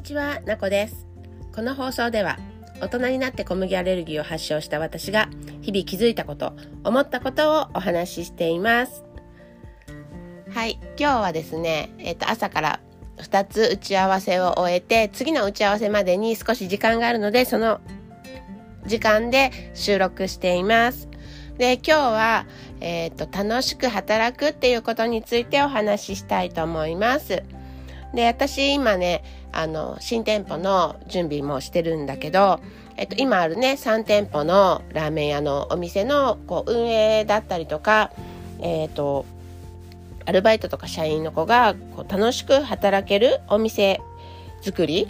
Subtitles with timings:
[0.00, 1.06] にちは、なこです。
[1.54, 2.38] この放送では、
[2.80, 5.28] 大人になって小麦アレルギーを発症した私が、
[5.60, 6.54] 日々気づいたこと、
[6.84, 9.04] 思ったことをお話ししています。
[10.54, 12.80] はい、今日はですね、えっ、と、朝から
[13.18, 17.82] 2つ打ち合わせを終えて、次の打ち合わせまでに少し時間があるので、その
[18.86, 21.10] 時間で収録しています。
[21.58, 22.46] で、今日は、
[22.80, 27.42] えっ、と、楽しく働くっていうことについてお話ししたいと思います。
[28.14, 32.60] で、私今ね、あの、新店舗の準備もしてるんだけど、
[32.96, 38.10] えっと、今あるね、3店舗のラーメン屋のお店のこう運営だったりとか、
[38.60, 39.24] えっと、
[40.26, 44.00] アルバイトとか社員の子がこう楽しく働けるお店
[44.60, 45.08] 作り、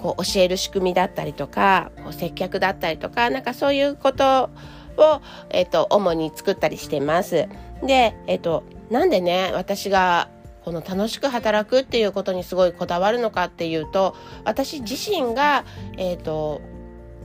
[0.00, 4.50] こう教える仕組みだったりとか、こう接客だったりとか、なんかそういうこと
[4.96, 7.48] を、えっと、主に作ったりしてます。
[7.82, 10.28] で、えっと、なんでね、私が
[10.66, 15.64] この楽しく働くっていうことにすごいこだわるのかっていうと私自身が、
[15.96, 16.60] えーと、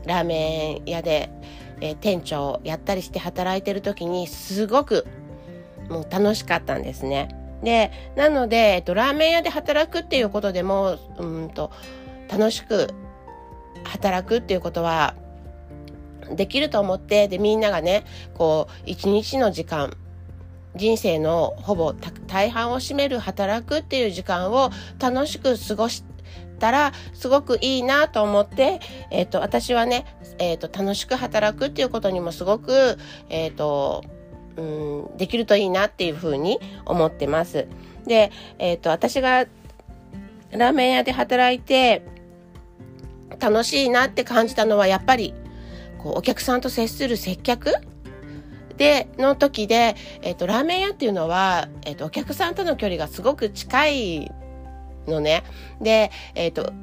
[0.05, 1.31] ラーメン屋で、
[1.81, 5.07] えー、店長やったりして働いてる時にすごく
[5.89, 7.29] もう楽しかったんですね。
[7.63, 11.71] でなので、えっと、ラーメン屋で働くっていうことでもうんと
[12.29, 12.89] 楽しく
[13.85, 15.15] 働くっていうことは
[16.29, 18.03] できると思ってでみんながね
[18.35, 19.97] こう一日の時間
[20.75, 21.93] 人生のほぼ
[22.27, 26.03] 大半を占める働くっていう時間を楽しく過ごし
[26.59, 30.05] たらすごくいいなと思って、えっ、ー、と、私はね、
[30.37, 32.97] えっ、ー、と、楽しく働くっていうことにもすごく、
[33.29, 34.03] えっ、ー、と、
[34.57, 34.61] う
[35.13, 37.67] ん、できるといいなっていうふうに思ってます。
[38.05, 39.45] で、えっ、と、私が
[40.51, 42.03] ラーメン屋で働いて
[43.39, 45.33] 楽しいなって感じたのはやっぱり
[45.97, 47.73] こうお客さんと接する接客
[48.81, 54.31] で、の時で、えっ、と、ラーメン屋っていうのは、えっ、と、お客さんとの距離がすごく近い
[55.05, 55.43] のね。
[55.79, 56.73] で、えっ、と、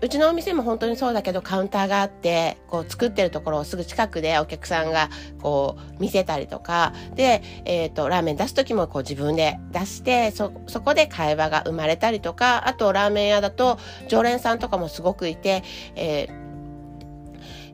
[0.00, 5.10] うちのお店も本当にそうだけどカウンターがあって、こう作ってるところをすぐ近くでお客さんが
[5.42, 15.64] こう見せたりとか、で、えっ、と、ラーメン出す時もこう自分で出して、そ、こで会話が生まれたりとか、あとラーメン屋だと常連さんとかもすごくいて、
[15.96, 16.28] え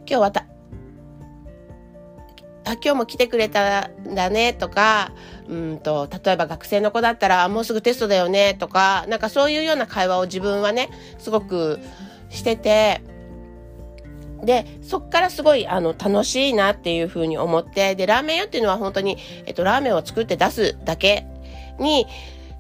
[0.07, 0.50] 今日は、
[2.71, 5.13] あ今日も来てくれたんだねとか、
[5.49, 11.81] うんと、例えば学生の子だったら、もうすぐテストだよねとか、なんかそういうような会話を自分はね、すごく
[12.29, 13.03] してて、
[14.45, 21.27] で、そっからすごい、あの、楽しいなっていうふうに思って、で、ラーメン屋っていうのは本当に、えっと、ラーメンを作って出すだけ
[21.79, 22.07] に、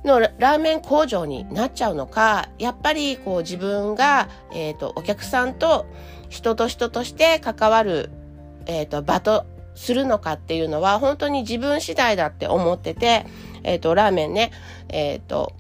[0.04, 5.87] のラーメン工場になっちゃうのか、やっぱりこう自分が、えっ、と、お客さんと
[6.28, 8.10] 人と人として関わる、
[8.66, 9.44] えっ、と、場と
[9.75, 13.27] するのかっていうのは本当に自分次第だって思ってて、
[13.63, 14.53] えっ、ー、と、ラーメンね、
[14.89, 15.55] えっ、ー、と、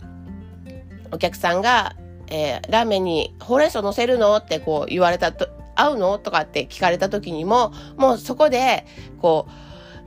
[1.12, 1.96] お客さんが、
[2.28, 8.86] えー、ラーメンにほうれん草乗せるのってこう言われたと、合うのとかって聞かれた時にも、もうそこで、
[9.20, 9.46] こ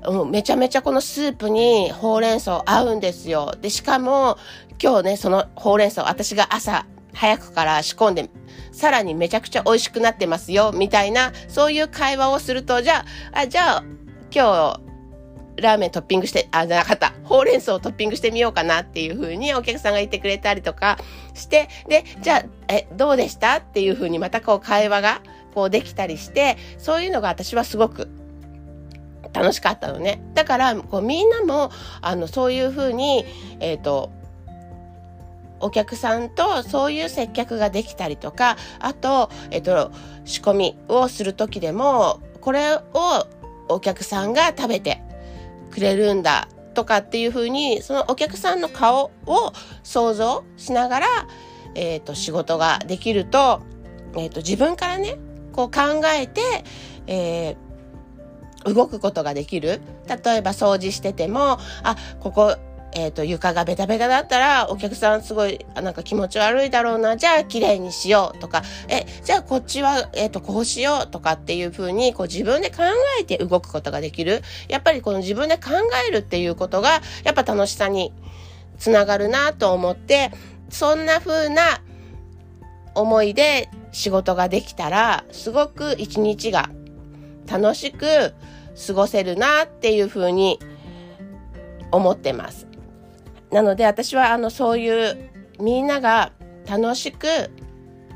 [0.08, 3.56] う、めちゃめちゃこのスープにほうれん草合うんですよ。
[3.62, 4.38] で、しかも、
[4.82, 8.30] 今日ね、そのほうれん草、私が朝早くから仕込んで、
[8.74, 13.84] さらにめちゃくちゃ美味しくなってますよ、みたいな、そういう会話をすると、じゃあ、あ、じゃあ、
[14.34, 14.84] 今日、
[15.62, 17.14] ラーメントッピングして、あ、じゃなかった。
[17.24, 20.98] ほうれん草をトッピングしてみようかなっていう風にお客さんが言ってくれたりとか
[21.36, 25.22] して、で、じゃあ、え、どうでしたっていう風にまたこう会話が
[25.54, 28.10] こうできたりして、そういうのが私はすごく
[29.34, 30.24] 楽しかったのね。
[30.34, 33.26] だから、こうみんなも、あの、そういう風に、
[33.60, 34.12] えっ、ー、と、
[35.64, 39.92] お客さんとそういう接客ができたりとか、あと、えっと、
[40.26, 42.82] 仕込みをする時でも、これを
[43.70, 45.02] お客さんが食べて
[45.72, 49.54] くれるんだとかっていうふうに、そのお客さんの顔を
[49.84, 51.08] 想像しながら、
[51.76, 53.62] えっと、仕事ができると、
[54.18, 55.18] えっと、自分からね、
[55.54, 56.42] こう考えて、
[57.08, 59.82] えー、動くことができる。
[60.08, 62.58] 例えば掃除してても、あ、ここ、
[62.96, 72.84] えっ、ー、と、床がベタベタだったら、お客さんすごい、なんか気持ち悪いだろうな、じゃあ綺麗にしようとか、え、じゃあこっちは、えっ、ー、と、こうしようとかっていうふうに、こう自分で考
[73.20, 74.42] えて動くことができる。
[74.68, 75.72] やっぱりこの自分で考
[76.08, 78.14] えるっていうことが、やっぱ楽しさに
[78.78, 80.32] つながるなと思って、
[80.70, 81.82] そんな風な
[82.96, 86.70] 思いで仕事ができたら、すごく一日が
[87.50, 88.34] 楽しく
[88.88, 90.60] 過ごせるなっていうふうに
[91.92, 92.73] 思ってます。
[93.54, 95.30] なので私はあのそういう
[95.60, 96.32] みんなが
[96.68, 97.28] 楽しく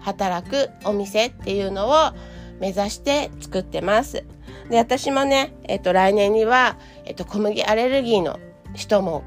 [0.01, 2.11] 働くお店っていうのを
[2.59, 4.25] 目指して作ってます。
[4.69, 8.39] で、私もね、えっと来年には、えっと小麦アレルギーの
[8.73, 9.23] 人も、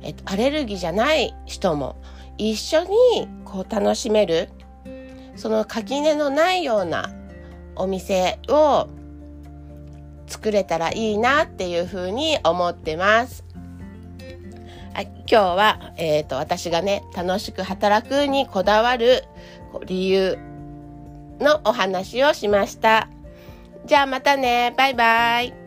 [0.00, 2.00] えっとアレルギーじゃない人も
[2.38, 4.48] 一緒にこう楽しめる
[5.36, 7.10] その垣根のないような
[7.76, 8.88] お店を
[10.26, 13.44] 作れたらいいなっていうふうに思ってます。
[14.94, 19.24] はい、今日は、えっ、ー、と、私がね、楽しく働くにこだわる
[19.86, 20.38] 理由
[21.40, 23.08] のお話をしました。
[23.86, 24.74] じゃあまたね。
[24.76, 25.61] バイバイ。